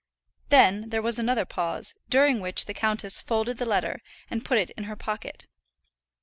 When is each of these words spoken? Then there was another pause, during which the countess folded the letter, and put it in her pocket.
Then 0.49 0.89
there 0.89 1.03
was 1.03 1.19
another 1.19 1.45
pause, 1.45 1.93
during 2.09 2.39
which 2.39 2.65
the 2.65 2.73
countess 2.73 3.21
folded 3.21 3.59
the 3.59 3.67
letter, 3.67 4.01
and 4.31 4.43
put 4.43 4.57
it 4.57 4.71
in 4.71 4.85
her 4.85 4.95
pocket. 4.95 5.45